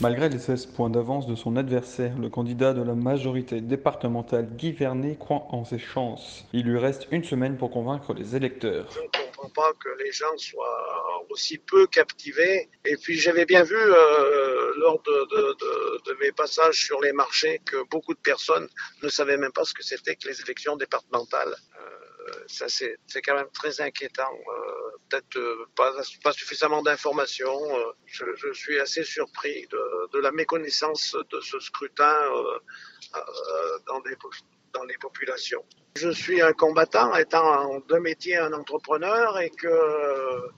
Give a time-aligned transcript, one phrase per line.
[0.00, 4.72] Malgré les 16 points d'avance de son adversaire, le candidat de la majorité départementale Guy
[4.72, 6.44] Vernet croit en ses chances.
[6.52, 8.88] Il lui reste une semaine pour convaincre les électeurs.
[8.92, 12.68] Je ne comprends pas que les gens soient aussi peu captivés.
[12.84, 17.76] Et puis j'avais bien vu euh, lors de, de, mes passages sur les marchés que
[17.90, 18.68] beaucoup de personnes
[19.02, 21.54] ne savaient même pas ce que c'était que les élections départementales.
[22.46, 24.32] Ça c'est quand même très inquiétant.
[24.32, 27.60] Euh, Peut-être euh, pas, pas suffisamment d'informations.
[27.76, 32.14] Euh, je, suis assez surpris de la méconnaissance de ce scrutin
[34.72, 35.64] dans les populations.
[35.96, 39.68] Je suis un combattant, étant de métier un entrepreneur, et que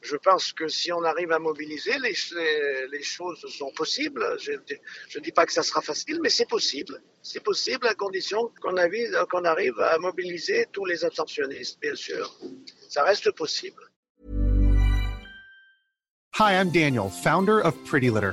[0.00, 4.24] je pense que si on arrive à mobiliser, les, choses sont possibles.
[4.40, 7.02] Je ne dis pas que ça sera facile, mais c'est possible.
[7.22, 12.34] C'est possible à condition qu'on arrive à mobiliser tous les abstentionnistes, bien sûr.
[12.88, 13.82] Ça reste possible.
[16.38, 18.32] Hi, I'm Daniel, founder of Pretty Litter.